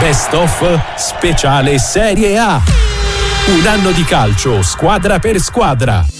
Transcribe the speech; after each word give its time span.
Best 0.00 0.32
of 0.32 0.80
Speciale 0.96 1.78
Serie 1.78 2.38
A. 2.38 2.62
Un 3.48 3.66
anno 3.66 3.90
di 3.90 4.04
calcio, 4.04 4.62
squadra 4.62 5.18
per 5.18 5.40
squadra. 5.40 6.17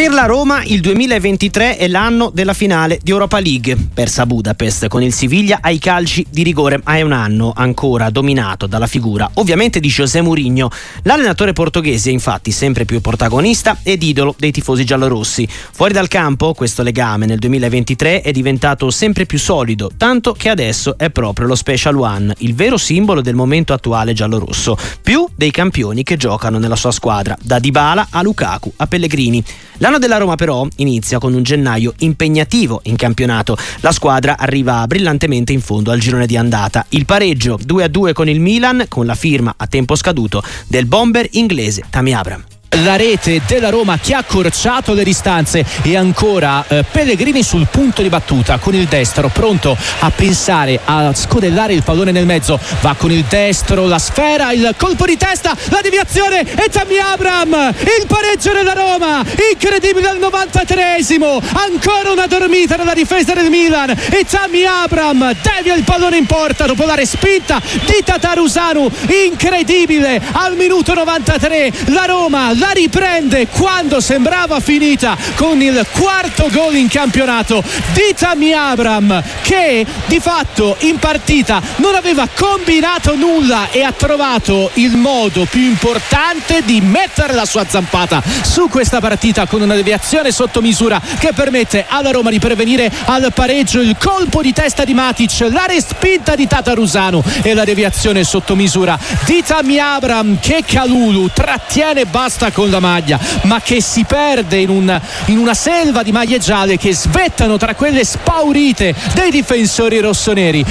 Per 0.00 0.14
la 0.14 0.24
Roma 0.24 0.62
il 0.64 0.80
2023 0.80 1.76
è 1.76 1.86
l'anno 1.86 2.30
della 2.32 2.54
finale 2.54 2.98
di 3.02 3.10
Europa 3.10 3.38
League. 3.38 3.76
Persa 3.92 4.22
a 4.22 4.26
Budapest 4.26 4.88
con 4.88 5.02
il 5.02 5.12
Siviglia 5.12 5.58
ai 5.60 5.78
calci 5.78 6.24
di 6.30 6.42
rigore, 6.42 6.80
ma 6.82 6.96
è 6.96 7.02
un 7.02 7.12
anno 7.12 7.52
ancora 7.54 8.08
dominato 8.08 8.66
dalla 8.66 8.86
figura 8.86 9.30
ovviamente 9.34 9.78
di 9.78 9.88
José 9.88 10.22
Mourinho. 10.22 10.70
L'allenatore 11.02 11.52
portoghese 11.52 12.08
è 12.08 12.14
infatti 12.14 12.50
sempre 12.50 12.86
più 12.86 13.02
protagonista 13.02 13.76
ed 13.82 14.02
idolo 14.02 14.34
dei 14.38 14.50
tifosi 14.52 14.86
giallorossi. 14.86 15.46
Fuori 15.46 15.92
dal 15.92 16.08
campo 16.08 16.54
questo 16.54 16.82
legame 16.82 17.26
nel 17.26 17.38
2023 17.38 18.22
è 18.22 18.30
diventato 18.30 18.90
sempre 18.90 19.26
più 19.26 19.38
solido, 19.38 19.90
tanto 19.98 20.32
che 20.32 20.48
adesso 20.48 20.96
è 20.96 21.10
proprio 21.10 21.46
lo 21.46 21.54
Special 21.54 21.98
One, 21.98 22.34
il 22.38 22.54
vero 22.54 22.78
simbolo 22.78 23.20
del 23.20 23.34
momento 23.34 23.74
attuale 23.74 24.14
giallorosso, 24.14 24.78
più 25.02 25.28
dei 25.34 25.50
campioni 25.50 26.04
che 26.04 26.16
giocano 26.16 26.58
nella 26.58 26.76
sua 26.76 26.90
squadra, 26.90 27.36
da 27.38 27.58
Dybala 27.58 28.06
a 28.08 28.22
Lukaku 28.22 28.72
a 28.76 28.86
Pellegrini. 28.86 29.44
L'anno 29.90 30.02
della 30.02 30.18
Roma 30.18 30.36
però 30.36 30.64
inizia 30.76 31.18
con 31.18 31.34
un 31.34 31.42
gennaio 31.42 31.94
impegnativo 31.98 32.78
in 32.84 32.94
campionato. 32.94 33.56
La 33.80 33.90
squadra 33.90 34.38
arriva 34.38 34.86
brillantemente 34.86 35.52
in 35.52 35.60
fondo 35.60 35.90
al 35.90 35.98
girone 35.98 36.26
di 36.26 36.36
andata. 36.36 36.86
Il 36.90 37.06
pareggio 37.06 37.58
2-2 37.58 38.12
con 38.12 38.28
il 38.28 38.38
Milan 38.38 38.84
con 38.88 39.04
la 39.04 39.16
firma 39.16 39.52
a 39.56 39.66
tempo 39.66 39.96
scaduto 39.96 40.44
del 40.68 40.86
bomber 40.86 41.26
inglese 41.32 41.82
Tammy 41.90 42.12
Abram 42.12 42.49
la 42.84 42.96
rete 42.96 43.42
della 43.46 43.68
Roma 43.68 43.98
che 43.98 44.14
ha 44.14 44.18
accorciato 44.18 44.94
le 44.94 45.02
distanze 45.02 45.64
e 45.82 45.96
ancora 45.96 46.64
eh, 46.68 46.84
Pellegrini 46.88 47.42
sul 47.42 47.66
punto 47.68 48.00
di 48.00 48.08
battuta 48.08 48.58
con 48.58 48.74
il 48.74 48.86
destro 48.86 49.28
pronto 49.28 49.76
a 49.98 50.10
pensare 50.10 50.78
a 50.84 51.12
scodellare 51.12 51.74
il 51.74 51.82
pallone 51.82 52.12
nel 52.12 52.26
mezzo. 52.26 52.58
Va 52.80 52.94
con 52.96 53.10
il 53.10 53.24
destro 53.24 53.86
la 53.86 53.98
sfera 53.98 54.52
il 54.52 54.74
colpo 54.76 55.04
di 55.04 55.16
testa 55.16 55.56
la 55.68 55.80
deviazione 55.82 56.40
e 56.40 56.68
Tammy 56.70 56.98
Abram 56.98 57.74
il 57.80 58.06
pareggio 58.06 58.52
della 58.52 58.72
Roma 58.72 59.24
incredibile 59.52 60.08
al 60.08 60.18
93esimo 60.18 61.42
ancora 61.52 62.12
una 62.12 62.26
dormita 62.26 62.76
nella 62.76 62.94
difesa 62.94 63.34
del 63.34 63.50
Milan 63.50 63.90
e 63.90 64.24
Tammy 64.28 64.64
Abram 64.64 65.34
devia 65.42 65.74
il 65.74 65.82
pallone 65.82 66.16
in 66.16 66.26
porta 66.26 66.66
dopo 66.66 66.84
la 66.84 66.94
respinta 66.94 67.60
di 67.84 68.02
Tatarusanu 68.04 68.90
incredibile 69.26 70.20
al 70.32 70.56
minuto 70.56 70.94
93 70.94 71.72
la 71.86 72.04
Roma 72.04 72.52
la 72.60 72.70
riprende 72.72 73.48
quando 73.48 74.00
sembrava 74.00 74.60
finita 74.60 75.16
con 75.34 75.60
il 75.62 75.84
quarto 75.92 76.48
gol 76.52 76.76
in 76.76 76.88
campionato 76.88 77.64
di 77.94 78.14
Tammy 78.14 78.52
Abram 78.52 79.22
che 79.40 79.84
di 80.06 80.20
fatto 80.20 80.76
in 80.80 80.98
partita 80.98 81.60
non 81.76 81.94
aveva 81.94 82.28
combinato 82.32 83.16
nulla 83.16 83.70
e 83.70 83.82
ha 83.82 83.92
trovato 83.92 84.70
il 84.74 84.96
modo 84.96 85.46
più 85.46 85.62
importante 85.62 86.62
di 86.64 86.82
mettere 86.82 87.32
la 87.32 87.46
sua 87.46 87.64
zampata 87.66 88.22
su 88.42 88.68
questa 88.68 89.00
partita 89.00 89.46
con 89.46 89.62
una 89.62 89.74
deviazione 89.74 90.30
sotto 90.30 90.60
misura 90.60 91.00
che 91.18 91.32
permette 91.32 91.86
alla 91.88 92.10
Roma 92.10 92.28
di 92.28 92.38
prevenire 92.38 92.92
al 93.06 93.32
pareggio 93.32 93.80
il 93.80 93.96
colpo 93.98 94.42
di 94.42 94.52
testa 94.52 94.84
di 94.84 94.92
Matic 94.92 95.46
la 95.50 95.64
respinta 95.66 96.34
di 96.34 96.46
Tatarusano 96.46 97.24
e 97.40 97.54
la 97.54 97.64
deviazione 97.64 98.22
sotto 98.22 98.54
misura 98.54 98.98
di 99.24 99.42
Tammy 99.42 99.78
Abram 99.78 100.38
che 100.38 100.62
Calulu 100.66 101.30
trattiene 101.32 102.04
basta 102.04 102.49
con 102.52 102.70
la 102.70 102.80
maglia, 102.80 103.18
ma 103.42 103.60
che 103.60 103.80
si 103.80 104.04
perde 104.04 104.58
in, 104.58 104.68
un, 104.68 105.00
in 105.26 105.38
una 105.38 105.54
selva 105.54 106.02
di 106.02 106.12
maglie 106.12 106.38
gialle 106.38 106.76
che 106.76 106.94
svettano 106.94 107.56
tra 107.56 107.74
quelle 107.74 108.04
spaurite 108.04 108.94
dei 109.14 109.30
difensori 109.30 110.00
rossoneri. 110.00 110.64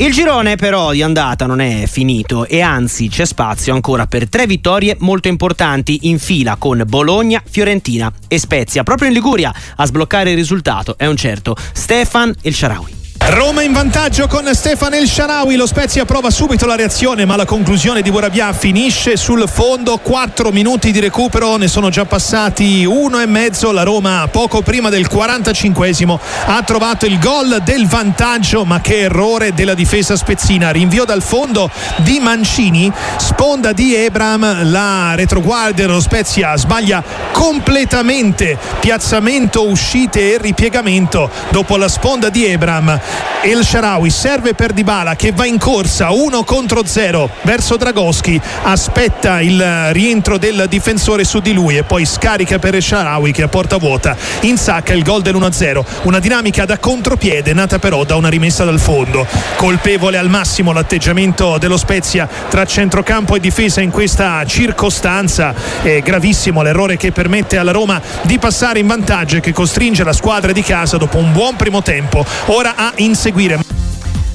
Il 0.00 0.12
girone 0.12 0.54
però 0.54 0.92
di 0.92 1.02
andata 1.02 1.44
non 1.46 1.60
è 1.60 1.86
finito 1.88 2.46
e 2.46 2.60
anzi 2.60 3.08
c'è 3.08 3.24
spazio 3.24 3.74
ancora 3.74 4.06
per 4.06 4.28
tre 4.28 4.46
vittorie 4.46 4.96
molto 5.00 5.26
importanti 5.26 6.00
in 6.02 6.20
fila 6.20 6.54
con 6.56 6.84
Bologna, 6.86 7.42
Fiorentina 7.44 8.12
e 8.28 8.38
Spezia. 8.38 8.84
Proprio 8.84 9.08
in 9.08 9.14
Liguria 9.14 9.52
a 9.74 9.84
sbloccare 9.84 10.30
il 10.30 10.36
risultato 10.36 10.96
è 10.96 11.06
un 11.06 11.16
certo 11.16 11.56
Stefan 11.72 12.32
El 12.42 12.54
Sharawi. 12.54 12.97
Roma 13.18 13.62
in 13.62 13.72
vantaggio 13.72 14.26
con 14.26 14.48
Stefano 14.54 14.96
El 14.96 15.06
Sharawi, 15.06 15.56
lo 15.56 15.66
Spezia 15.66 16.04
prova 16.04 16.30
subito 16.30 16.66
la 16.66 16.76
reazione 16.76 17.24
ma 17.24 17.36
la 17.36 17.44
conclusione 17.44 18.00
di 18.00 18.10
Borabia 18.10 18.52
finisce 18.52 19.16
sul 19.16 19.46
fondo, 19.48 19.98
4 19.98 20.50
minuti 20.50 20.90
di 20.92 21.00
recupero, 21.00 21.56
ne 21.56 21.68
sono 21.68 21.90
già 21.90 22.04
passati 22.04 22.84
uno 22.84 23.20
e 23.20 23.26
mezzo, 23.26 23.70
la 23.70 23.82
Roma 23.82 24.26
poco 24.30 24.62
prima 24.62 24.88
del 24.88 25.08
45esimo 25.10 26.18
ha 26.46 26.62
trovato 26.62 27.06
il 27.06 27.18
gol 27.18 27.60
del 27.62 27.86
vantaggio 27.86 28.64
ma 28.64 28.80
che 28.80 29.00
errore 29.00 29.52
della 29.52 29.74
difesa 29.74 30.16
spezzina, 30.16 30.70
rinvio 30.70 31.04
dal 31.04 31.22
fondo 31.22 31.70
di 31.98 32.20
Mancini, 32.20 32.90
sponda 33.18 33.72
di 33.72 33.94
Ebram, 33.94 34.70
la 34.70 35.14
retroguardia 35.14 35.86
dello 35.86 36.00
Spezia 36.00 36.56
sbaglia 36.56 37.02
completamente, 37.32 38.56
piazzamento, 38.80 39.68
uscite 39.68 40.34
e 40.34 40.38
ripiegamento 40.38 41.30
dopo 41.50 41.76
la 41.76 41.88
sponda 41.88 42.30
di 42.30 42.46
Ebram 42.46 43.00
El 43.40 43.64
Sharawi 43.64 44.10
serve 44.10 44.54
per 44.54 44.72
Dybala 44.72 45.14
che 45.14 45.30
va 45.32 45.46
in 45.46 45.58
corsa 45.58 46.10
1 46.10 46.42
contro 46.42 46.84
0 46.84 47.30
verso 47.42 47.76
Dragoschi. 47.76 48.40
Aspetta 48.62 49.40
il 49.40 49.92
rientro 49.92 50.38
del 50.38 50.66
difensore 50.68 51.24
su 51.24 51.38
di 51.38 51.52
lui 51.52 51.76
e 51.76 51.84
poi 51.84 52.04
scarica 52.04 52.58
per 52.58 52.74
El 52.74 52.82
Sharawi 52.82 53.32
che 53.32 53.42
a 53.42 53.48
porta 53.48 53.76
vuota. 53.76 54.16
Insacca 54.40 54.92
il 54.92 55.04
gol 55.04 55.22
dell'1-0 55.22 55.84
una 56.02 56.18
dinamica 56.18 56.64
da 56.64 56.78
contropiede 56.78 57.52
nata 57.52 57.78
però 57.78 58.04
da 58.04 58.16
una 58.16 58.28
rimessa 58.28 58.64
dal 58.64 58.80
fondo. 58.80 59.26
Colpevole 59.56 60.18
al 60.18 60.28
massimo 60.28 60.72
l'atteggiamento 60.72 61.58
dello 61.58 61.76
Spezia 61.76 62.28
tra 62.48 62.64
centrocampo 62.64 63.36
e 63.36 63.40
difesa 63.40 63.80
in 63.80 63.90
questa 63.90 64.44
circostanza. 64.46 65.54
È 65.82 66.00
gravissimo 66.00 66.62
l'errore 66.62 66.96
che 66.96 67.12
permette 67.12 67.56
alla 67.56 67.72
Roma 67.72 68.00
di 68.22 68.38
passare 68.38 68.80
in 68.80 68.86
vantaggio 68.86 69.36
e 69.36 69.40
che 69.40 69.52
costringe 69.52 70.04
la 70.04 70.12
squadra 70.12 70.52
di 70.52 70.62
casa 70.62 70.96
dopo 70.96 71.18
un 71.18 71.32
buon 71.32 71.56
primo 71.56 71.82
tempo. 71.82 72.24
Ora 72.46 72.74
a 72.76 72.92
inseguire. 72.98 73.58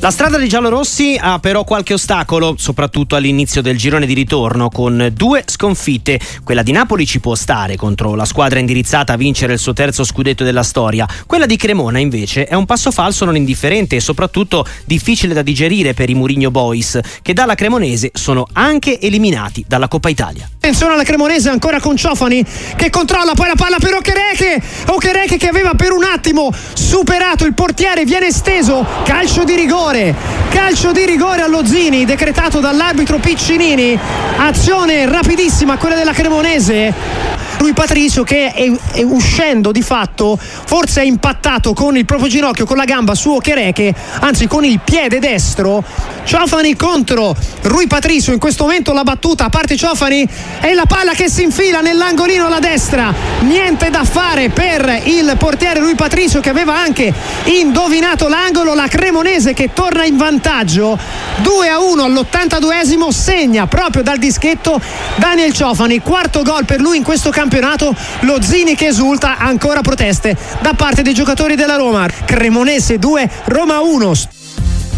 La 0.04 0.12
strada 0.12 0.38
dei 0.38 0.50
giallorossi 0.50 1.18
ha 1.18 1.40
però 1.40 1.64
qualche 1.64 1.94
ostacolo, 1.94 2.56
soprattutto 2.58 3.16
all'inizio 3.16 3.62
del 3.62 3.78
girone 3.78 4.06
di 4.06 4.14
ritorno, 4.14 4.68
con 4.68 5.12
due 5.14 5.46
sconfitte. 5.46 6.20
Quella 6.44 6.62
di 6.62 6.74
Napoli 6.74 7.06
ci 7.06 7.22
può 7.22 7.36
stare 7.36 7.78
contro 7.78 8.14
la 8.14 8.26
squadra 8.26 8.60
indirizzata 8.60 9.14
a 9.14 9.16
vincere 9.16 9.54
il 9.54 9.60
suo 9.60 9.72
terzo 9.72 10.04
scudetto 10.04 10.44
della 10.44 10.64
storia. 10.64 11.08
Quella 11.26 11.46
di 11.46 11.56
Cremona, 11.56 12.00
invece, 12.00 12.44
è 12.48 12.54
un 12.54 12.66
passo 12.66 12.92
falso 12.92 13.24
non 13.24 13.38
indifferente 13.38 13.96
e 13.96 14.02
soprattutto 14.02 14.68
difficile 14.84 15.34
da 15.34 15.42
digerire 15.42 15.94
per 15.94 16.10
i 16.10 16.16
Murigno 16.16 16.52
Boys, 16.52 17.00
che 17.22 17.32
dalla 17.32 17.56
Cremonese 17.56 18.12
sono 18.14 18.46
anche 18.52 19.00
eliminati 19.00 19.64
dalla 19.66 19.88
Coppa 19.88 20.10
Italia. 20.10 20.50
Attenzione 20.54 20.96
alla 20.96 21.04
Cremonese 21.04 21.48
ancora 21.48 21.80
con 21.80 21.96
Ciofani 21.96 22.44
che 22.76 22.90
controlla 22.90 23.36
poi 23.36 23.48
la 23.48 23.56
palla 23.56 23.78
per 23.80 23.94
Okereke. 23.94 24.62
Okereke 24.88 25.38
che 25.38 25.48
aveva 25.48 25.76
per 25.76 25.94
un 25.94 26.04
attimo 26.04 26.52
superato 26.74 27.46
il 27.46 27.54
portiere, 27.54 28.04
viene 28.04 28.34
steso, 28.34 28.86
calcio 29.06 29.46
di 29.46 29.56
rigore 29.56 29.92
rigore, 29.94 30.16
calcio 30.50 30.92
di 30.92 31.06
rigore 31.06 31.42
allo 31.44 31.66
Zini 31.66 32.04
decretato 32.04 32.60
dall'arbitro 32.60 33.20
Piccinini, 33.20 33.98
azione 34.38 35.06
rapidissima 35.06 35.78
quella 35.78 35.96
della 35.96 36.14
Cremonese 36.14 37.43
lui 37.64 37.72
Patricio 37.72 38.24
che 38.24 38.52
è, 38.52 38.70
è, 38.92 39.04
uscendo 39.04 39.72
di 39.72 39.82
fatto 39.82 40.38
forse 40.38 41.00
è 41.00 41.06
impattato 41.06 41.72
con 41.72 41.96
il 41.96 42.04
proprio 42.04 42.28
ginocchio 42.28 42.66
con 42.66 42.76
la 42.76 42.84
gamba 42.84 43.16
su 43.16 43.32
Okereke 43.32 43.96
anzi 44.20 44.48
con 44.48 44.66
il 44.66 44.82
piede 44.84 45.20
destro. 45.20 45.82
Ciofani 46.26 46.76
contro 46.76 47.34
Rui 47.62 47.88
Patricio 47.88 48.34
in 48.34 48.40
questo 48.40 48.66
momento 48.66 48.92
la 48.92 49.04
battuta 49.04 49.46
a 49.46 49.50
parte 49.50 49.78
Ciofani 49.78 50.28
e 50.60 50.74
la 50.74 50.86
palla 50.86 51.14
che 51.14 51.30
si 51.30 51.44
infila 51.44 51.80
nell'angolino 51.80 52.48
alla 52.48 52.60
destra. 52.60 53.14
Niente 53.42 53.90
da 53.90 54.04
fare 54.04 54.50
per 54.50 55.02
il 55.06 55.34
portiere 55.38 55.80
Rui 55.80 55.96
Patricio 55.96 56.42
che 56.42 56.50
aveva 56.50 56.78
anche 56.78 57.14
indovinato 57.46 58.28
l'angolo 58.28 58.74
la 58.74 58.88
Cremonese 58.88 59.54
che 59.54 59.72
torna 59.74 60.04
in 60.04 60.18
vantaggio. 60.18 60.98
2 61.38 61.70
a 61.70 61.80
1 61.80 62.04
all'82esimo 62.04 63.08
segna 63.10 63.68
proprio 63.68 64.04
dal 64.04 64.18
dischetto 64.18 64.82
Daniel 65.16 65.54
Ciofani. 65.54 66.00
Quarto 66.00 66.42
gol 66.42 66.66
per 66.66 66.82
lui 66.82 66.98
in 66.98 67.04
questo 67.04 67.30
campionato 67.30 67.52
campionato 67.54 67.96
lo 68.22 68.42
Zini 68.42 68.74
che 68.76 68.88
esulta 68.88 69.38
ancora 69.38 69.82
proteste 69.82 70.36
da 70.62 70.74
parte 70.74 71.04
dei 71.04 71.14
giocatori 71.14 71.56
della 71.56 71.76
Roma 71.76 72.08
Cremonese 72.26 72.98
2 72.98 73.30
Roma 73.46 73.80
1 73.80 74.14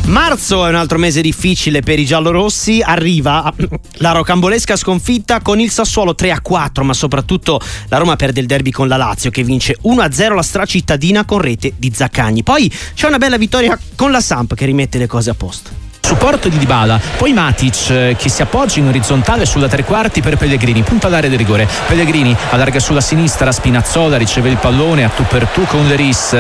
Marzo 0.06 0.66
è 0.66 0.70
un 0.70 0.76
altro 0.76 0.98
mese 0.98 1.20
difficile 1.20 1.82
per 1.82 1.98
i 1.98 2.06
giallorossi, 2.06 2.80
arriva 2.80 3.52
la 3.94 4.12
rocambolesca 4.12 4.76
sconfitta 4.76 5.42
con 5.42 5.60
il 5.60 5.72
Sassuolo 5.72 6.16
3-4, 6.16 6.84
ma 6.84 6.94
soprattutto 6.94 7.60
la 7.88 7.98
Roma 7.98 8.16
perde 8.16 8.40
il 8.40 8.46
derby 8.46 8.70
con 8.70 8.88
la 8.88 8.98
Lazio 8.98 9.32
che 9.32 9.44
vince 9.44 9.78
1-0 9.84 10.36
la 10.36 10.44
stracittadina 10.44 11.26
con 11.26 11.40
rete 11.40 11.74
di 11.76 11.92
Zaccagni. 11.92 12.44
Poi 12.44 12.72
c'è 12.94 13.08
una 13.08 13.18
bella 13.18 13.38
vittoria 13.38 13.80
con 13.96 14.12
la 14.12 14.22
Samp 14.22 14.54
che 14.54 14.66
rimette 14.66 15.00
le 15.00 15.08
cose 15.08 15.32
a 15.32 15.34
posto. 15.34 15.75
Supporto 16.06 16.50
di 16.50 16.60
Dybala. 16.60 17.02
Poi 17.18 17.34
Matic 17.34 17.90
eh, 17.90 18.16
che 18.16 18.30
si 18.30 18.44
appoggia 18.44 18.78
in 18.78 18.86
orizzontale 18.86 19.44
sulla 19.44 19.68
tre 19.68 19.84
quarti 19.84 20.22
per 20.22 20.38
Pellegrini. 20.38 20.84
Punta 20.84 21.10
l'area 21.10 21.32
di 21.32 21.36
rigore. 21.36 21.68
Pellegrini 21.88 22.36
allarga 22.52 22.80
sulla 22.80 23.02
sinistra. 23.02 23.52
Spinazzola 23.52 24.16
riceve 24.16 24.50
il 24.50 24.58
pallone 24.58 25.04
a 25.04 25.10
tu 25.10 25.24
per 25.24 25.48
tu 25.48 25.66
con 25.66 25.88
Leris 25.88 26.36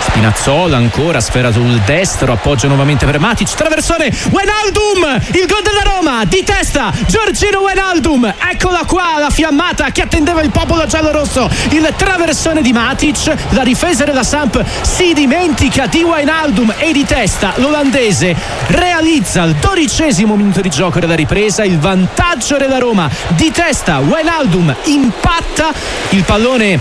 Spinazzola 0.00 0.76
ancora 0.76 1.20
sfera 1.20 1.52
sul 1.52 1.80
destro. 1.84 2.32
Appoggia 2.32 2.66
nuovamente 2.66 3.06
per 3.06 3.20
Matic. 3.20 3.54
Traversone 3.54 4.12
Wenaldum 4.30 5.20
il 5.32 5.46
gol 5.46 5.62
della 5.62 5.94
Roma. 5.94 6.24
Di 6.24 6.42
testa 6.42 6.92
Giorgino 7.06 7.60
Wenaldum 7.60 8.34
eccola 8.50 8.84
qua 8.84 9.18
la 9.20 9.30
fiammata 9.30 9.92
che 9.92 10.02
attendeva 10.02 10.42
il 10.42 10.50
popolo 10.50 10.86
giallo-rosso. 10.86 11.48
Il 11.70 11.88
traversone 11.96 12.62
di 12.62 12.72
Matic. 12.72 13.32
La 13.50 13.62
difesa 13.62 14.02
della 14.02 14.24
Samp 14.24 14.60
si 14.80 15.12
dimentica 15.12 15.86
di 15.86 16.02
Wijnaldum 16.02 16.74
e 16.78 16.90
di 16.90 17.04
testa 17.04 17.52
l'olandese 17.56 18.34
realizza 19.04 19.42
al 19.42 19.52
dodicesimo 19.56 20.34
minuto 20.34 20.62
di 20.62 20.70
gioco 20.70 20.98
della 20.98 21.14
ripresa 21.14 21.62
il 21.62 21.78
vantaggio 21.78 22.56
della 22.56 22.78
Roma. 22.78 23.10
Di 23.36 23.50
testa 23.50 23.98
Wijnaldum 23.98 24.74
impatta 24.84 25.72
il 26.10 26.22
pallone 26.24 26.80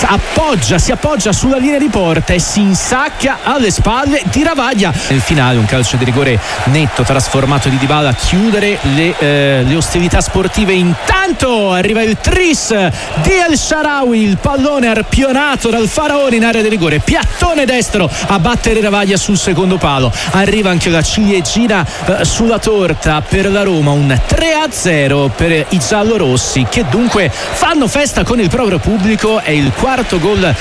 appoggia, 0.00 0.78
si 0.78 0.92
appoggia 0.92 1.32
sulla 1.32 1.58
linea 1.58 1.78
di 1.78 1.88
porta 1.88 2.32
e 2.32 2.38
si 2.38 2.60
insacca 2.60 3.38
alle 3.42 3.70
spalle 3.70 4.22
di 4.30 4.42
Ravaglia. 4.42 4.92
Nel 5.08 5.20
finale 5.20 5.58
un 5.58 5.66
calcio 5.66 5.96
di 5.96 6.04
rigore 6.04 6.40
netto 6.64 7.02
trasformato 7.02 7.68
di 7.68 7.76
Dybala 7.76 8.10
a 8.10 8.14
chiudere 8.14 8.78
le, 8.94 9.14
eh, 9.18 9.62
le 9.66 9.74
ostilità 9.74 10.22
sportive. 10.22 10.72
Intanto 10.72 11.72
arriva 11.72 12.00
il 12.02 12.16
tris 12.18 12.68
di 12.68 13.32
El 13.32 13.58
Sharawi 13.58 14.22
il 14.22 14.38
pallone 14.38 14.86
arpionato 14.86 15.68
dal 15.68 15.88
faraone 15.88 16.36
in 16.36 16.44
area 16.44 16.62
di 16.62 16.68
rigore. 16.68 17.00
Piattone 17.00 17.66
destro 17.66 18.10
a 18.28 18.38
battere 18.38 18.80
Ravaglia 18.80 19.18
sul 19.18 19.36
secondo 19.36 19.76
palo. 19.76 20.10
Arriva 20.30 20.70
anche 20.70 20.88
la 20.88 21.02
ciliegina 21.02 21.57
eh, 21.66 22.24
sulla 22.24 22.58
torta 22.58 23.20
per 23.20 23.50
la 23.50 23.62
Roma 23.62 23.90
un 23.90 24.08
3-0 24.08 25.30
per 25.34 25.66
i 25.70 25.78
giallorossi 25.78 26.66
che 26.70 26.84
dunque 26.88 27.30
fanno 27.30 27.88
festa 27.88 28.22
con 28.22 28.38
il 28.38 28.48
proprio 28.48 28.78
pubblico. 28.78 29.40
È 29.40 29.50
il 29.50 29.72
quarto 29.72 30.20
gol 30.20 30.54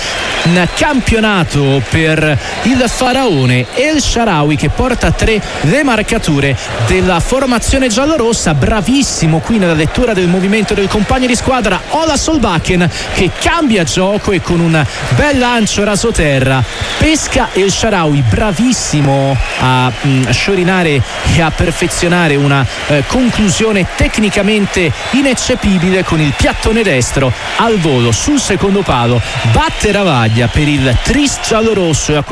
in 0.43 0.67
campionato 0.75 1.81
per 1.89 2.37
il 2.63 2.83
faraone 2.87 3.67
El 3.75 4.01
Sharawi 4.01 4.55
che 4.55 4.69
porta 4.69 5.07
a 5.07 5.11
tre 5.11 5.39
le 5.61 5.83
marcature 5.83 6.57
della 6.87 7.19
formazione 7.19 7.89
giallorossa. 7.89 8.55
Bravissimo 8.55 9.39
qui 9.39 9.59
nella 9.59 9.73
lettura 9.73 10.13
del 10.13 10.27
movimento 10.27 10.73
del 10.73 10.87
compagno 10.87 11.27
di 11.27 11.35
squadra 11.35 11.79
Ola 11.89 12.17
Solbakken 12.17 12.89
che 13.13 13.29
cambia 13.39 13.83
gioco 13.83 14.31
e 14.31 14.41
con 14.41 14.59
un 14.59 14.83
bel 15.15 15.37
lancio 15.37 15.83
rasoterra. 15.83 16.63
Pesca 16.97 17.49
El 17.53 17.71
Sharawi 17.71 18.23
bravissimo 18.27 19.37
a 19.59 19.91
mh, 20.01 20.31
sciorinare 20.31 20.86
e 20.87 21.41
a 21.41 21.51
perfezionare 21.51 22.35
una 22.35 22.65
eh, 22.87 23.03
conclusione 23.07 23.85
tecnicamente 23.95 24.91
ineccepibile 25.11 26.03
con 26.03 26.19
il 26.19 26.33
piattone 26.35 26.83
destro 26.83 27.31
al 27.57 27.77
volo 27.77 28.11
sul 28.11 28.39
secondo 28.39 28.81
palo. 28.81 29.21
Batte 29.51 29.91
Ravaglia 29.91 30.47
per 30.47 30.67
il 30.67 30.95
tris 31.03 31.39
giallorosso 31.43 32.13
e 32.13 32.15
a 32.15 32.23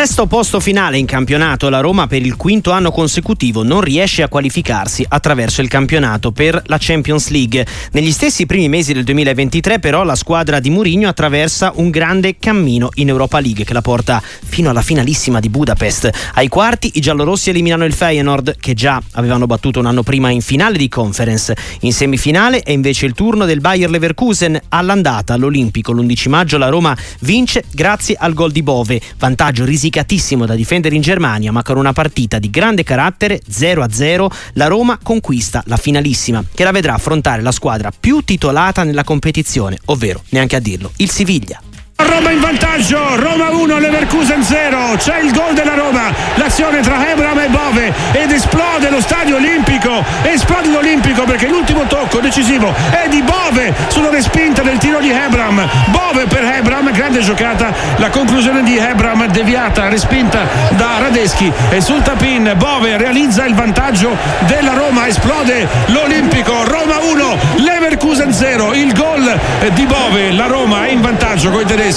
Sesto 0.00 0.26
posto 0.26 0.60
finale 0.60 0.96
in 0.96 1.04
campionato, 1.04 1.68
la 1.68 1.80
Roma 1.80 2.06
per 2.06 2.24
il 2.24 2.36
quinto 2.36 2.70
anno 2.70 2.90
consecutivo 2.90 3.62
non 3.62 3.82
riesce 3.82 4.22
a 4.22 4.28
qualificarsi 4.28 5.04
attraverso 5.06 5.60
il 5.60 5.68
campionato 5.68 6.32
per 6.32 6.62
la 6.68 6.78
Champions 6.80 7.28
League. 7.28 7.66
Negli 7.92 8.10
stessi 8.10 8.46
primi 8.46 8.70
mesi 8.70 8.94
del 8.94 9.04
2023 9.04 9.78
però 9.78 10.02
la 10.02 10.14
squadra 10.14 10.58
di 10.58 10.70
Mourinho 10.70 11.06
attraversa 11.06 11.72
un 11.74 11.90
grande 11.90 12.38
cammino 12.38 12.88
in 12.94 13.08
Europa 13.08 13.40
League 13.40 13.64
che 13.64 13.74
la 13.74 13.82
porta 13.82 14.22
fino 14.22 14.70
alla 14.70 14.80
finalissima 14.80 15.38
di 15.38 15.50
Budapest. 15.50 16.08
Ai 16.32 16.48
quarti 16.48 16.92
i 16.94 17.00
giallorossi 17.02 17.50
eliminano 17.50 17.84
il 17.84 17.92
Feyenoord 17.92 18.56
che 18.58 18.72
già 18.72 19.02
avevano 19.12 19.44
battuto 19.44 19.80
un 19.80 19.86
anno 19.86 20.02
prima 20.02 20.30
in 20.30 20.40
finale 20.40 20.78
di 20.78 20.88
conference. 20.88 21.54
In 21.80 21.92
semifinale 21.92 22.60
è 22.62 22.70
invece 22.70 23.04
il 23.04 23.12
turno 23.12 23.44
del 23.44 23.60
Bayer 23.60 23.90
Leverkusen. 23.90 24.58
All'andata 24.70 25.34
all'Olimpico 25.34 25.92
l'11 25.92 26.30
maggio 26.30 26.56
la 26.56 26.70
Roma 26.70 26.96
vince 27.18 27.64
grazie 27.70 28.16
al 28.18 28.32
gol 28.32 28.50
di 28.50 28.62
Bove, 28.62 28.98
vantaggio 29.18 29.66
risicatissimo 29.90 30.46
da 30.46 30.54
difendere 30.54 30.94
in 30.94 31.02
Germania, 31.02 31.50
ma 31.50 31.62
con 31.62 31.76
una 31.76 31.92
partita 31.92 32.38
di 32.38 32.48
grande 32.48 32.84
carattere 32.84 33.40
0-0 33.50 34.26
la 34.54 34.66
Roma 34.68 34.98
conquista 35.02 35.62
la 35.66 35.76
finalissima, 35.76 36.44
che 36.54 36.64
la 36.64 36.70
vedrà 36.70 36.94
affrontare 36.94 37.42
la 37.42 37.52
squadra 37.52 37.90
più 37.90 38.22
titolata 38.22 38.84
nella 38.84 39.04
competizione, 39.04 39.78
ovvero, 39.86 40.22
neanche 40.30 40.56
a 40.56 40.60
dirlo, 40.60 40.92
il 40.96 41.10
Siviglia. 41.10 41.60
Roma 42.04 42.30
in 42.30 42.40
vantaggio, 42.40 42.98
Roma 43.16 43.50
1, 43.50 43.78
Leverkusen 43.78 44.42
0, 44.42 44.94
c'è 44.96 45.18
il 45.20 45.32
gol 45.32 45.52
della 45.54 45.74
Roma, 45.74 46.12
l'azione 46.34 46.80
tra 46.80 47.08
Hebram 47.08 47.38
e 47.38 47.48
Bove 47.48 47.92
ed 48.12 48.30
esplode 48.30 48.90
lo 48.90 49.00
stadio 49.00 49.36
olimpico, 49.36 50.02
esplode 50.22 50.68
l'olimpico 50.68 51.24
perché 51.24 51.48
l'ultimo 51.48 51.84
tocco 51.84 52.20
decisivo 52.20 52.72
è 52.90 53.08
di 53.08 53.22
Bove 53.22 53.74
sulla 53.88 54.10
respinta 54.10 54.62
del 54.62 54.78
tiro 54.78 55.00
di 55.00 55.10
Hebram, 55.10 55.68
Bove 55.86 56.26
per 56.26 56.44
Hebram, 56.44 56.90
grande 56.92 57.20
giocata, 57.20 57.72
la 57.96 58.10
conclusione 58.10 58.62
di 58.62 58.76
Hebram 58.76 59.26
deviata, 59.26 59.88
respinta 59.88 60.46
da 60.70 60.98
Radeschi. 60.98 61.52
E 61.70 61.80
sul 61.80 62.02
tapin 62.02 62.52
Bove 62.56 62.96
realizza 62.96 63.44
il 63.44 63.54
vantaggio 63.54 64.16
della 64.46 64.72
Roma, 64.72 65.06
esplode 65.06 65.68
l'olimpico, 65.86 66.64
Roma 66.64 66.98
1, 67.00 67.36
Leverkusen 67.56 68.32
0, 68.32 68.74
il 68.74 68.92
gol 68.92 69.38
di 69.74 69.86
Bove, 69.86 70.32
la 70.32 70.46
Roma 70.46 70.86
è 70.86 70.90
in 70.90 71.00
vantaggio 71.00 71.50
con 71.50 71.60
i 71.60 71.64
tedeschi. 71.64 71.89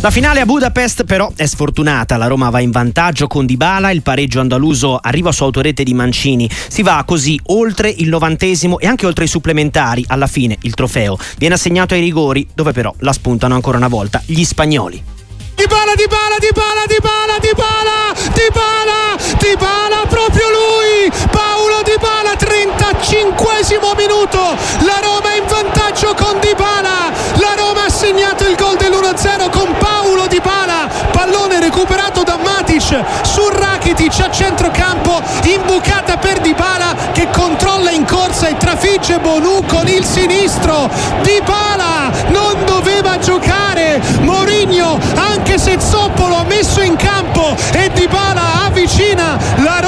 La 0.00 0.10
finale 0.10 0.40
a 0.40 0.44
Budapest 0.44 1.04
però 1.04 1.30
è 1.36 1.46
sfortunata, 1.46 2.16
la 2.16 2.26
Roma 2.26 2.50
va 2.50 2.58
in 2.58 2.72
vantaggio 2.72 3.28
con 3.28 3.46
Dybala, 3.46 3.92
il 3.92 4.02
pareggio 4.02 4.40
andaluso 4.40 4.98
arriva 5.00 5.30
su 5.30 5.44
autorete 5.44 5.84
di 5.84 5.94
Mancini, 5.94 6.50
si 6.50 6.82
va 6.82 7.04
così 7.06 7.40
oltre 7.44 7.88
il 7.88 8.08
novantesimo 8.08 8.80
e 8.80 8.88
anche 8.88 9.06
oltre 9.06 9.24
i 9.24 9.28
supplementari, 9.28 10.04
alla 10.08 10.26
fine 10.26 10.58
il 10.62 10.74
trofeo. 10.74 11.16
Viene 11.38 11.54
assegnato 11.54 11.94
ai 11.94 12.00
rigori 12.00 12.48
dove 12.52 12.72
però 12.72 12.92
la 12.98 13.12
spuntano 13.12 13.54
ancora 13.54 13.76
una 13.76 13.86
volta 13.86 14.20
gli 14.26 14.42
spagnoli. 14.42 15.02
Dybala, 15.54 15.94
Dybala, 15.94 16.36
Dybala, 16.40 16.84
Dybala, 16.88 17.38
Dybala, 17.38 17.98
Dybala, 18.34 19.16
Dybala, 19.38 20.06
proprio 20.08 20.46
lui, 20.50 21.12
Paolo 21.30 21.82
Dybala, 21.84 22.34
35 22.36 23.54
minuto, 23.96 24.38
la 24.84 24.98
Roma 25.00 25.32
è 25.32 25.38
in 25.38 25.46
vantaggio 25.46 26.14
con 26.14 26.40
Dybala, 26.40 27.12
la 27.36 27.54
Roma 27.56 27.84
ha 27.84 27.88
segnato 27.88 28.46
il 28.48 28.56
gol 28.56 28.76
dell'1-0 28.76 29.50
con 29.50 29.74
Paolo 29.78 30.26
Dybala, 30.26 30.88
pallone 31.12 31.60
recuperato 31.60 32.24
da 32.24 32.36
Matic 32.36 33.02
su 33.22 33.48
Rakitic 33.48 34.20
a 34.20 34.30
centrocampo, 34.30 35.13
imbucata 35.44 36.16
per 36.16 36.40
Dybala 36.40 36.94
che 37.12 37.28
controlla 37.30 37.90
in 37.90 38.04
corsa 38.04 38.48
e 38.48 38.56
trafigge 38.56 39.18
Bonu 39.18 39.64
con 39.66 39.86
il 39.88 40.04
sinistro, 40.04 40.90
Dybala 41.22 42.10
non 42.28 42.64
doveva 42.64 43.18
giocare, 43.18 44.00
Mourinho 44.20 44.98
anche 45.14 45.58
se 45.58 45.78
Zoppolo 45.80 46.36
ha 46.36 46.44
messo 46.44 46.80
in 46.80 46.96
campo 46.96 47.56
e 47.72 47.90
Dybala 47.92 48.64
avvicina 48.66 49.38
la 49.56 49.80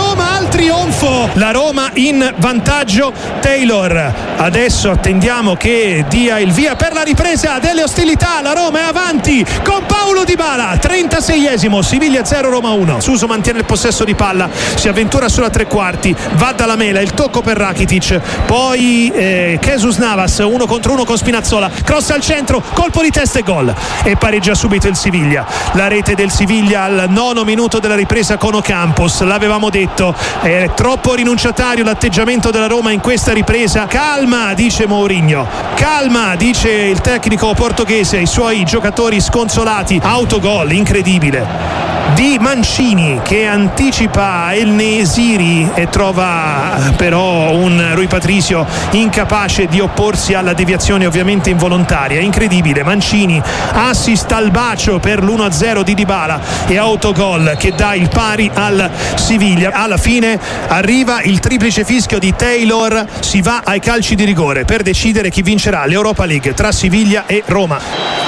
trionfo. 1.06 1.31
La 1.35 1.51
Roma 1.51 1.91
in 1.94 2.34
vantaggio, 2.39 3.13
Taylor. 3.41 4.15
Adesso 4.36 4.91
attendiamo 4.91 5.55
che 5.55 6.05
dia 6.08 6.39
il 6.39 6.53
via 6.53 6.77
per 6.77 6.93
la 6.93 7.03
ripresa 7.03 7.58
delle 7.58 7.82
ostilità, 7.82 8.41
la 8.43 8.53
Roma 8.53 8.81
è 8.81 8.82
avanti 8.82 9.44
con 9.63 9.84
Paolo 9.86 10.25
Dybala, 10.25 10.75
36esimo, 10.75 11.81
Siviglia 11.81 12.25
0 12.25 12.51
Roma 12.51 12.70
1, 12.70 13.01
Suso 13.01 13.27
mantiene 13.27 13.60
il 13.60 13.65
possesso 13.65 14.05
di 14.05 14.15
palla, 14.15 14.48
si 14.75 14.89
avventura 14.89 15.29
sulla 15.29 15.48
tre 15.48 15.67
quarti, 15.67 16.15
va 16.32 16.53
dalla 16.53 16.77
mela, 16.77 17.01
il 17.01 17.15
tocco 17.15 17.41
per 17.41 17.56
Rakitic, 17.56 18.20
poi 18.44 19.10
eh, 19.15 19.58
Jesus 19.60 19.96
Navas, 19.96 20.39
uno 20.39 20.67
contro 20.67 20.93
uno 20.93 21.05
con 21.05 21.17
Spinazzola, 21.17 21.70
cross 21.82 22.10
al 22.10 22.20
centro, 22.20 22.63
colpo 22.75 23.01
di 23.03 23.10
testa 23.10 23.39
e 23.39 23.43
gol. 23.43 23.75
E 24.03 24.17
pareggia 24.17 24.55
subito 24.55 24.89
il 24.89 24.96
Siviglia, 24.96 25.46
la 25.72 25.89
rete 25.89 26.15
del 26.15 26.31
Siviglia 26.31 26.82
al 26.82 27.06
nono 27.08 27.44
minuto 27.44 27.79
della 27.79 27.94
ripresa 27.94 28.36
con 28.36 28.55
Ocampos, 28.55 29.22
l'avevamo 29.22 29.70
detto, 29.70 30.15
è 30.43 30.70
troppo 30.75 30.95
rinunciatario 31.15 31.84
l'atteggiamento 31.84 32.50
della 32.50 32.67
Roma 32.67 32.91
in 32.91 33.00
questa 33.00 33.32
ripresa, 33.32 33.86
calma 33.86 34.55
dice 34.55 34.86
Mourinho, 34.86 35.46
calma 35.74 36.36
dice 36.36 36.70
il 36.70 37.00
tecnico 37.00 37.55
portoghese 37.55 38.19
ai 38.19 38.26
suoi 38.26 38.65
giocatori 38.65 39.20
sconsolati, 39.20 40.00
autogol 40.03 40.72
incredibile 40.72 41.95
di 42.17 42.39
Mancini 42.41 43.20
che 43.23 43.46
anticipa 43.46 44.55
El 44.55 44.69
Nesiri 44.69 45.70
e 45.75 45.91
trova 45.91 46.94
però 46.96 47.51
un 47.51 47.91
Rui 47.93 48.06
Patricio 48.06 48.67
incapace 48.93 49.67
di 49.67 49.81
opporsi 49.81 50.32
alla 50.32 50.55
deviazione 50.55 51.05
ovviamente 51.05 51.51
involontaria. 51.51 52.20
Incredibile 52.20 52.82
Mancini 52.82 53.41
assist 53.73 54.32
al 54.32 54.51
bacio 54.51 54.99
per 54.99 55.23
l'1-0 55.23 55.82
di 55.82 55.93
Dybala 55.93 56.41
e 56.67 56.79
autogol 56.79 57.55
che 57.58 57.75
dà 57.75 57.94
il 57.94 58.08
pari 58.08 58.51
al 58.53 58.91
Siviglia. 59.17 59.73
Alla 59.75 59.99
fine 59.99 60.41
arriva 60.69 61.20
il 61.20 61.39
triplice 61.39 61.85
fischio 61.85 62.19
di 62.19 62.35
Taylor 62.35 63.05
si 63.20 63.43
va 63.43 63.61
ai 63.63 63.81
calci 63.81 64.15
di 64.15 64.25
rigore 64.25 64.65
per 64.65 64.81
decidere 64.81 65.29
chi 65.29 65.43
vincerà 65.43 65.85
l'Europa 65.85 66.25
League 66.25 66.55
tra 66.55 66.73
Siviglia 66.73 67.25
e 67.27 67.43
Roma. 67.44 67.79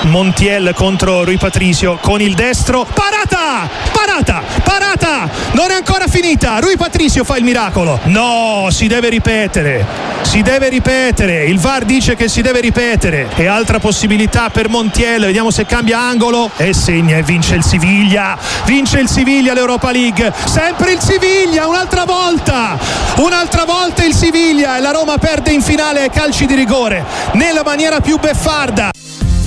Montiel 0.02 0.74
contro 0.74 1.24
Rui 1.24 1.38
Patricio 1.38 1.98
con 2.02 2.20
il 2.20 2.34
destro. 2.34 2.86
Parata 2.92 3.77
parata 3.92 4.42
parata, 4.88 5.28
non 5.52 5.70
è 5.70 5.74
ancora 5.74 6.06
finita. 6.06 6.58
Rui 6.58 6.76
Patricio 6.76 7.24
fa 7.24 7.36
il 7.36 7.44
miracolo. 7.44 7.98
No, 8.04 8.68
si 8.70 8.86
deve 8.86 9.08
ripetere. 9.08 9.84
Si 10.22 10.42
deve 10.42 10.68
ripetere. 10.68 11.44
Il 11.44 11.58
VAR 11.58 11.84
dice 11.84 12.14
che 12.16 12.28
si 12.28 12.42
deve 12.42 12.60
ripetere. 12.60 13.28
E 13.36 13.46
altra 13.46 13.78
possibilità 13.78 14.50
per 14.50 14.68
Montiel. 14.68 15.24
Vediamo 15.26 15.50
se 15.50 15.66
cambia 15.66 15.98
angolo. 15.98 16.50
E 16.56 16.72
segna 16.72 17.16
e 17.16 17.22
vince 17.22 17.54
il 17.54 17.64
Siviglia. 17.64 18.36
Vince 18.64 18.98
il 18.98 19.08
Siviglia 19.08 19.54
l'Europa 19.54 19.90
League. 19.90 20.32
Sempre 20.44 20.92
il 20.92 21.00
Siviglia, 21.00 21.66
un'altra 21.66 22.04
volta. 22.04 22.78
Un'altra 23.16 23.64
volta 23.64 24.04
il 24.04 24.14
Siviglia 24.14 24.76
e 24.76 24.80
la 24.80 24.90
Roma 24.90 25.18
perde 25.18 25.52
in 25.52 25.62
finale 25.62 26.02
ai 26.02 26.10
calci 26.10 26.46
di 26.46 26.54
rigore 26.54 27.04
nella 27.32 27.62
maniera 27.64 28.00
più 28.00 28.18
beffarda. 28.18 28.90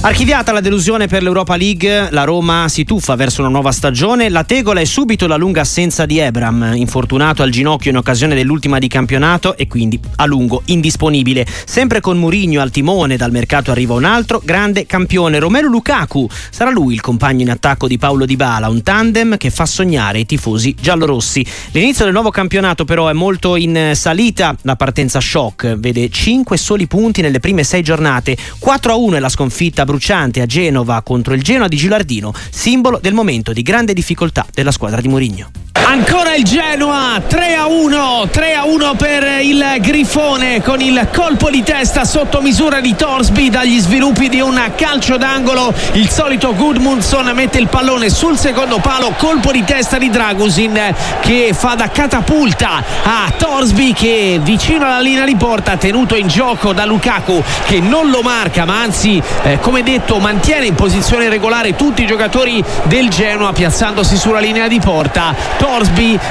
Archiviata 0.03 0.51
la 0.51 0.61
delusione 0.61 1.05
per 1.05 1.21
l'Europa 1.21 1.55
League, 1.55 2.07
la 2.09 2.23
Roma 2.23 2.67
si 2.67 2.83
tuffa 2.83 3.13
verso 3.13 3.41
una 3.41 3.51
nuova 3.51 3.71
stagione. 3.71 4.29
La 4.29 4.43
tegola 4.43 4.79
è 4.79 4.83
subito 4.83 5.27
la 5.27 5.35
lunga 5.35 5.61
assenza 5.61 6.07
di 6.07 6.17
Ebram, 6.17 6.71
infortunato 6.73 7.43
al 7.43 7.51
ginocchio 7.51 7.91
in 7.91 7.97
occasione 7.97 8.33
dell'ultima 8.33 8.79
di 8.79 8.87
campionato 8.87 9.55
e 9.55 9.67
quindi 9.67 9.99
a 10.15 10.25
lungo 10.25 10.63
indisponibile. 10.65 11.45
Sempre 11.65 11.99
con 11.99 12.17
Murigno 12.17 12.61
al 12.61 12.71
timone, 12.71 13.15
dal 13.15 13.29
mercato 13.29 13.69
arriva 13.69 13.93
un 13.93 14.03
altro 14.03 14.41
grande 14.43 14.87
campione, 14.87 15.37
Romero 15.37 15.67
Lukaku. 15.67 16.27
Sarà 16.49 16.71
lui 16.71 16.95
il 16.95 17.01
compagno 17.01 17.43
in 17.43 17.51
attacco 17.51 17.87
di 17.87 17.99
Paolo 17.99 18.25
Di 18.25 18.35
Bala, 18.35 18.69
un 18.69 18.81
tandem 18.81 19.37
che 19.37 19.51
fa 19.51 19.67
sognare 19.67 20.17
i 20.17 20.25
tifosi 20.25 20.73
giallorossi. 20.81 21.45
L'inizio 21.73 22.05
del 22.05 22.13
nuovo 22.13 22.31
campionato 22.31 22.85
però 22.85 23.07
è 23.07 23.13
molto 23.13 23.55
in 23.55 23.91
salita. 23.93 24.55
La 24.63 24.75
partenza 24.75 25.19
shock 25.19 25.75
vede 25.75 26.09
5 26.09 26.57
soli 26.57 26.87
punti 26.87 27.21
nelle 27.21 27.39
prime 27.39 27.63
6 27.63 27.83
giornate. 27.83 28.35
4 28.57 28.91
a 28.91 28.95
1 28.95 29.15
è 29.17 29.19
la 29.19 29.29
sconfitta 29.29 29.89
bruciante 29.91 30.39
a 30.39 30.45
Genova 30.45 31.01
contro 31.01 31.33
il 31.33 31.43
Genoa 31.43 31.67
di 31.67 31.75
Gilardino, 31.75 32.33
simbolo 32.49 32.97
del 33.01 33.13
momento 33.13 33.51
di 33.51 33.61
grande 33.61 33.93
difficoltà 33.93 34.45
della 34.53 34.71
squadra 34.71 35.01
di 35.01 35.09
Mourinho. 35.09 35.51
Ancora 35.83 36.35
il 36.35 36.43
Genoa 36.43 37.21
3 37.25 37.55
a 37.55 37.65
1 37.67 38.29
3 38.31 38.53
a 38.53 38.65
1 38.65 38.95
per 38.95 39.39
il 39.41 39.75
Grifone 39.79 40.61
con 40.61 40.79
il 40.79 41.09
colpo 41.13 41.49
di 41.49 41.63
testa 41.63 42.05
sotto 42.05 42.39
misura 42.39 42.79
di 42.79 42.95
Torsby 42.95 43.49
dagli 43.49 43.77
sviluppi 43.79 44.29
di 44.29 44.39
un 44.39 44.61
calcio 44.75 45.17
d'angolo. 45.17 45.73
Il 45.93 46.09
solito 46.09 46.55
Gudmundsson 46.55 47.31
mette 47.33 47.57
il 47.57 47.67
pallone 47.67 48.09
sul 48.09 48.37
secondo 48.37 48.77
palo 48.79 49.13
colpo 49.17 49.51
di 49.51 49.63
testa 49.65 49.97
di 49.97 50.09
Dragusin 50.09 50.93
che 51.19 51.53
fa 51.53 51.75
da 51.75 51.89
catapulta 51.89 52.83
a 53.03 53.33
Torsby 53.35 53.91
che 53.91 54.39
vicino 54.41 54.85
alla 54.85 55.01
linea 55.01 55.25
di 55.25 55.35
porta 55.35 55.75
tenuto 55.75 56.15
in 56.15 56.27
gioco 56.27 56.71
da 56.71 56.85
Lukaku 56.85 57.43
che 57.65 57.81
non 57.81 58.09
lo 58.09 58.21
marca 58.21 58.65
ma 58.65 58.81
anzi 58.81 59.21
eh, 59.43 59.59
come 59.59 59.83
detto 59.83 60.19
mantiene 60.19 60.67
in 60.67 60.75
posizione 60.75 61.27
regolare 61.27 61.75
tutti 61.75 62.03
i 62.03 62.07
giocatori 62.07 62.63
del 62.83 63.09
Genoa 63.09 63.51
piazzandosi 63.51 64.15
sulla 64.15 64.39
linea 64.39 64.67
di 64.67 64.79
porta. 64.79 65.35
Torsby 65.57 65.70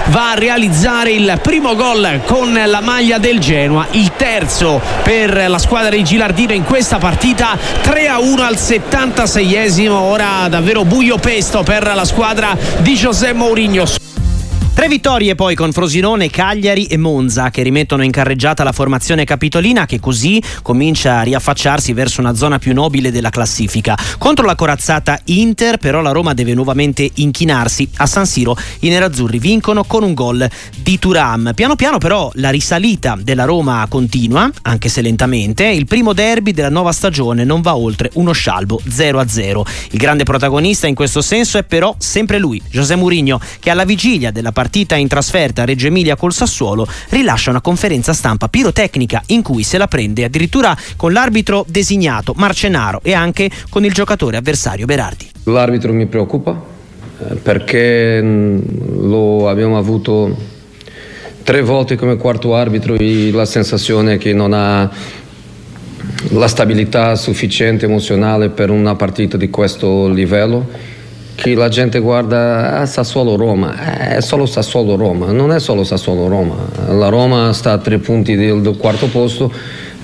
va 0.09 0.33
a 0.33 0.35
realizzare 0.35 1.13
il 1.13 1.39
primo 1.41 1.75
gol 1.75 2.21
con 2.27 2.53
la 2.53 2.81
maglia 2.83 3.17
del 3.17 3.39
Genoa, 3.39 3.87
il 3.93 4.13
terzo 4.15 4.83
per 5.03 5.49
la 5.49 5.59
squadra 5.59 5.97
di 5.97 6.05
Gilardino 6.05 6.53
in 6.53 6.65
questa 6.65 6.99
partita, 6.99 7.57
3 7.81 8.09
a 8.09 8.19
1 8.19 8.43
al 8.43 8.57
76esimo, 8.57 9.93
ora 9.93 10.47
davvero 10.49 10.85
buio 10.85 11.17
pesto 11.17 11.63
per 11.63 11.91
la 11.95 12.05
squadra 12.05 12.55
di 12.81 12.95
José 12.95 13.33
Mourinho. 13.33 14.10
Tre 14.81 14.89
vittorie 14.89 15.35
poi 15.35 15.55
con 15.55 15.73
Frosinone, 15.73 16.31
Cagliari 16.31 16.87
e 16.87 16.97
Monza 16.97 17.51
che 17.51 17.63
rimettono 17.63 18.03
in 18.03 18.11
carreggiata 18.11 18.65
la 18.65 18.73
formazione 18.73 19.27
capitolina 19.27 19.85
che 19.85 20.01
così 20.01 20.43
comincia 20.63 21.19
a 21.19 21.23
riaffacciarsi 21.23 21.93
verso 21.93 22.23
una 22.23 22.35
zona 22.35 22.59
più 22.59 22.73
nobile 22.73 23.13
della 23.13 23.29
classifica. 23.29 23.95
Contro 24.17 24.47
la 24.47 24.55
corazzata 24.55 25.21
Inter 25.25 25.77
però 25.77 26.01
la 26.01 26.13
Roma 26.13 26.33
deve 26.33 26.55
nuovamente 26.55 27.11
inchinarsi. 27.13 27.91
A 27.97 28.07
San 28.07 28.25
Siro 28.25 28.57
i 28.79 28.89
nerazzurri 28.89 29.39
vincono 29.39 29.85
con 29.85 30.03
un 30.03 30.15
gol 30.15 30.49
di 30.79 30.99
Turam. 30.99 31.53
Piano 31.55 31.77
piano 31.77 31.99
però 31.99 32.31
la 32.37 32.49
risalita 32.49 33.19
della 33.21 33.45
Roma 33.45 33.85
continua, 33.87 34.51
anche 34.63 34.89
se 34.89 35.03
lentamente. 35.03 35.67
Il 35.67 35.85
primo 35.85 36.15
derby 36.15 36.53
della 36.53 36.71
nuova 36.71 36.93
stagione 36.93 37.45
non 37.45 37.61
va 37.61 37.77
oltre 37.77 38.09
uno 38.15 38.33
scialbo 38.33 38.81
0-0. 38.89 39.63
Il 39.91 39.99
grande 39.99 40.25
protagonista 40.25 40.87
in 40.87 40.95
questo 40.95 41.21
senso 41.21 41.59
è 41.59 41.65
però 41.65 41.95
sempre 41.99 42.39
lui, 42.39 42.63
José 42.71 42.97
Mourinho, 42.97 43.39
che 43.59 43.69
alla 43.69 43.85
vigilia 43.85 44.31
della 44.31 44.53
partita 44.53 44.69
partita 44.71 44.95
in 44.95 45.09
trasferta 45.09 45.63
a 45.63 45.65
Reggio 45.65 45.89
Emilia 45.89 46.15
col 46.15 46.33
Sassuolo, 46.33 46.87
rilascia 47.09 47.51
una 47.51 47.61
conferenza 47.61 48.13
stampa 48.13 48.47
pirotecnica 48.47 49.21
in 49.27 49.43
cui 49.43 49.65
se 49.65 49.79
la 49.79 49.89
prende 49.89 50.23
addirittura 50.23 50.77
con 50.95 51.13
l'arbitro 51.13 51.65
designato 51.67 52.35
Marcenaro 52.37 53.01
e 53.03 53.13
anche 53.13 53.51
con 53.69 53.85
il 53.85 53.93
giocatore 53.93 54.37
avversario 54.37 54.87
Berardi. 54.87 55.29
L'arbitro 55.45 55.93
mi 55.93 56.07
preoccupa 56.07 56.53
eh, 57.19 57.35
perché 57.35 58.23
mm, 58.23 58.59
lo 59.09 59.49
abbiamo 59.49 59.77
avuto 59.77 60.37
tre 61.43 61.63
volte 61.63 61.97
come 61.97 62.17
quarto 62.17 62.55
arbitro 62.55 62.95
e 62.95 63.33
la 63.33 63.47
sensazione 63.47 64.19
che 64.19 64.33
non 64.33 64.53
ha 64.53 64.89
la 66.29 66.47
stabilità 66.47 67.17
sufficiente 67.17 67.87
emozionale 67.87 68.51
per 68.51 68.71
una 68.71 68.95
partita 68.95 69.37
di 69.37 69.51
questo 69.51 70.07
livello 70.07 70.69
che 71.41 71.55
la 71.55 71.71
gente 71.71 72.01
guarda 72.01 72.81
ah, 72.81 72.87
Sassuolo-Roma, 72.87 74.11
è 74.15 74.21
solo 74.21 74.45
Sassuolo-Roma, 74.45 75.33
non 75.33 75.53
è 75.53 75.59
solo 75.59 75.85
Sassuolo-Roma, 75.85 76.55
la 76.91 77.09
Roma 77.09 77.55
sta 77.55 77.73
a 77.73 77.79
tre 77.79 77.97
punti 77.97 78.37
del, 78.37 78.61
del 78.61 78.77
quarto 78.77 79.07
posto, 79.07 79.51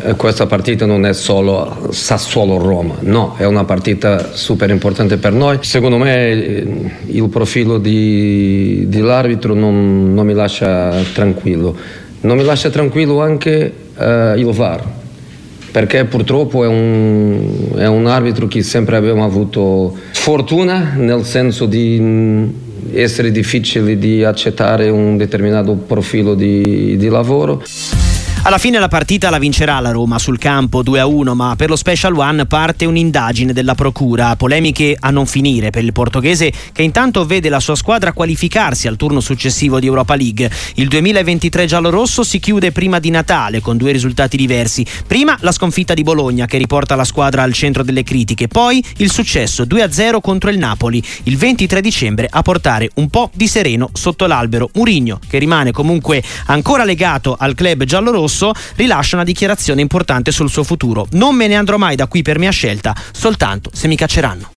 eh, 0.02 0.14
questa 0.14 0.46
partita 0.46 0.86
non 0.86 1.04
è 1.04 1.12
solo 1.12 1.88
Sassuolo-Roma, 1.90 2.94
no, 3.00 3.34
è 3.36 3.44
una 3.44 3.64
partita 3.64 4.32
super 4.32 4.70
importante 4.70 5.18
per 5.18 5.32
noi. 5.32 5.58
Secondo 5.60 5.98
me 5.98 6.30
eh, 6.30 6.90
il 7.04 7.28
profilo 7.28 7.76
di, 7.76 8.86
dell'arbitro 8.88 9.52
non, 9.52 10.14
non 10.14 10.24
mi 10.24 10.32
lascia 10.32 10.90
tranquillo, 11.12 11.76
non 12.22 12.38
mi 12.38 12.44
lascia 12.44 12.70
tranquillo 12.70 13.20
anche 13.20 13.72
eh, 13.94 14.34
il 14.38 14.46
VAR 14.52 15.04
perché 15.76 16.06
purtroppo 16.06 16.64
è 16.64 16.66
un, 16.66 17.74
è 17.76 17.84
un 17.84 18.06
arbitro 18.06 18.46
che 18.46 18.62
sempre 18.62 18.96
abbiamo 18.96 19.24
avuto 19.24 19.94
fortuna 20.12 20.94
nel 20.96 21.22
senso 21.26 21.66
di 21.66 21.98
mm, 22.00 22.48
essere 22.94 23.30
difficile 23.30 23.98
di 23.98 24.24
accettare 24.24 24.88
un 24.88 25.18
determinato 25.18 25.74
profilo 25.74 26.32
di, 26.32 26.96
di 26.96 27.08
lavoro. 27.08 27.62
Alla 28.46 28.58
fine 28.58 28.78
la 28.78 28.86
partita 28.86 29.28
la 29.28 29.40
vincerà 29.40 29.80
la 29.80 29.90
Roma 29.90 30.20
sul 30.20 30.38
campo 30.38 30.84
2-1, 30.84 31.32
ma 31.32 31.56
per 31.56 31.68
lo 31.68 31.74
Special 31.74 32.16
One 32.16 32.46
parte 32.46 32.84
un'indagine 32.84 33.52
della 33.52 33.74
Procura. 33.74 34.36
Polemiche 34.36 34.96
a 34.96 35.10
non 35.10 35.26
finire 35.26 35.70
per 35.70 35.82
il 35.82 35.92
portoghese 35.92 36.52
che 36.70 36.82
intanto 36.82 37.26
vede 37.26 37.48
la 37.48 37.58
sua 37.58 37.74
squadra 37.74 38.12
qualificarsi 38.12 38.86
al 38.86 38.94
turno 38.94 39.18
successivo 39.18 39.80
di 39.80 39.86
Europa 39.86 40.14
League. 40.14 40.48
Il 40.74 40.86
2023 40.86 41.66
giallorosso 41.66 42.22
si 42.22 42.38
chiude 42.38 42.70
prima 42.70 43.00
di 43.00 43.10
Natale 43.10 43.60
con 43.60 43.76
due 43.76 43.90
risultati 43.90 44.36
diversi. 44.36 44.86
Prima 45.08 45.36
la 45.40 45.50
sconfitta 45.50 45.92
di 45.92 46.04
Bologna 46.04 46.46
che 46.46 46.56
riporta 46.56 46.94
la 46.94 47.02
squadra 47.02 47.42
al 47.42 47.52
centro 47.52 47.82
delle 47.82 48.04
critiche, 48.04 48.46
poi 48.46 48.80
il 48.98 49.10
successo 49.10 49.64
2-0 49.64 50.20
contro 50.20 50.50
il 50.50 50.58
Napoli 50.58 51.02
il 51.24 51.36
23 51.36 51.80
dicembre 51.80 52.28
a 52.30 52.42
portare 52.42 52.90
un 52.94 53.08
po' 53.08 53.28
di 53.34 53.48
sereno 53.48 53.90
sotto 53.92 54.26
l'albero. 54.26 54.70
Murigno 54.74 55.18
che 55.28 55.38
rimane 55.38 55.72
comunque 55.72 56.22
ancora 56.46 56.84
legato 56.84 57.34
al 57.36 57.56
club 57.56 57.82
giallorosso 57.82 58.34
Rosso 58.36 58.52
rilascia 58.74 59.16
una 59.16 59.24
dichiarazione 59.24 59.80
importante 59.80 60.30
sul 60.30 60.50
suo 60.50 60.62
futuro. 60.62 61.06
Non 61.12 61.34
me 61.34 61.46
ne 61.46 61.54
andrò 61.54 61.78
mai 61.78 61.96
da 61.96 62.06
qui 62.06 62.20
per 62.20 62.38
mia 62.38 62.50
scelta, 62.50 62.94
soltanto 63.12 63.70
se 63.72 63.88
mi 63.88 63.96
cacceranno. 63.96 64.50